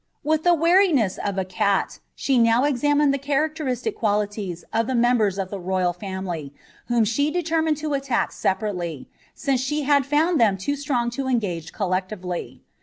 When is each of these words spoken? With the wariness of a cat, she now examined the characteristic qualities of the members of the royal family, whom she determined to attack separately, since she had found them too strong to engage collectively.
With 0.23 0.43
the 0.43 0.55
wariness 0.55 1.19
of 1.23 1.37
a 1.37 1.45
cat, 1.45 1.99
she 2.15 2.39
now 2.39 2.63
examined 2.63 3.13
the 3.13 3.19
characteristic 3.19 3.95
qualities 3.95 4.63
of 4.73 4.87
the 4.87 4.95
members 4.95 5.37
of 5.37 5.51
the 5.51 5.59
royal 5.59 5.93
family, 5.93 6.55
whom 6.87 7.03
she 7.05 7.29
determined 7.29 7.77
to 7.85 7.93
attack 7.93 8.31
separately, 8.31 9.07
since 9.35 9.61
she 9.61 9.83
had 9.83 10.07
found 10.07 10.41
them 10.41 10.57
too 10.57 10.75
strong 10.75 11.11
to 11.11 11.27
engage 11.27 11.71
collectively. 11.71 12.63